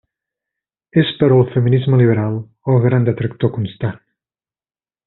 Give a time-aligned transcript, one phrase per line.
[1.01, 2.41] És però el feminisme liberal
[2.75, 4.05] el gran detractor constant.